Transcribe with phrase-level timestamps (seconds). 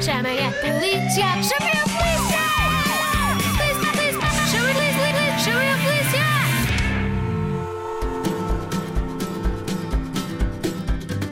[0.00, 1.26] Chamem a polícia!
[1.42, 2.42] Chamem a polícia!
[3.56, 4.28] Polícia, polícia!
[4.52, 5.52] Chamem a polícia!
[5.72, 6.24] A polícia!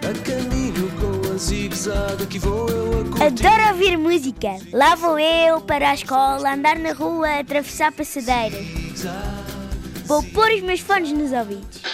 [0.09, 3.47] A caminho com a zigue-zague, aqui vou eu a curtir.
[3.47, 4.57] Adoro ouvir música.
[4.73, 8.67] Lá vou eu para a escola, andar na rua, atravessar passadeiras.
[10.07, 11.94] Vou pôr os meus fones nos ouvidos.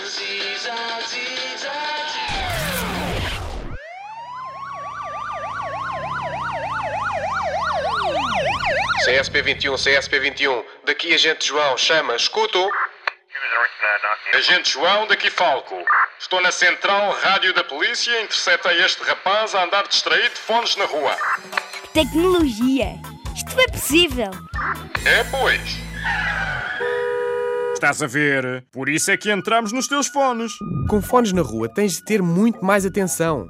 [9.11, 12.71] CSP21, CSP21, daqui agente João, chama, escuto.
[14.33, 15.75] Agente João, daqui Falco.
[16.17, 20.85] Estou na central rádio da polícia, interceptei este rapaz a andar distraído de fones na
[20.85, 21.17] rua.
[21.93, 22.95] Tecnologia.
[23.35, 24.31] Isto foi possível.
[25.05, 25.61] É, pois.
[27.73, 28.65] Estás a ver?
[28.71, 30.53] Por isso é que entramos nos teus fones.
[30.89, 33.49] Com fones na rua tens de ter muito mais atenção.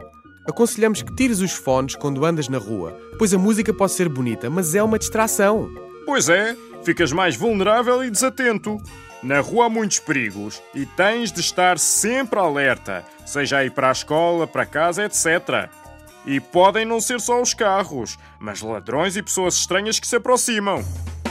[0.51, 4.51] Aconselhamos que tires os fones quando andas na rua, pois a música pode ser bonita,
[4.51, 5.71] mas é uma distração.
[6.05, 8.77] Pois é, ficas mais vulnerável e desatento.
[9.23, 13.91] Na rua há muitos perigos e tens de estar sempre alerta, seja a ir para
[13.91, 15.71] a escola, para casa, etc.
[16.27, 20.85] E podem não ser só os carros, mas ladrões e pessoas estranhas que se aproximam.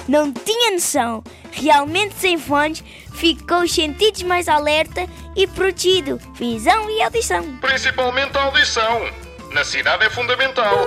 [0.09, 1.23] Não tinha noção.
[1.51, 6.19] Realmente sem fones, fico com os sentidos mais alerta e protegido.
[6.33, 7.57] Visão e audição.
[7.57, 9.07] Principalmente a audição.
[9.51, 10.79] Na cidade é fundamental.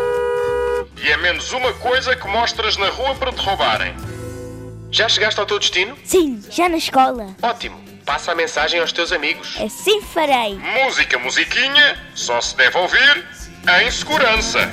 [1.01, 3.95] E é menos uma coisa que mostras na rua para te roubarem.
[4.91, 5.97] Já chegaste ao teu destino?
[6.05, 7.37] Sim, já na escola.
[7.41, 7.81] Ótimo.
[8.05, 9.57] Passa a mensagem aos teus amigos.
[9.61, 10.59] Assim farei.
[10.59, 13.25] Música, musiquinha, só se deve ouvir
[13.85, 14.69] em segurança.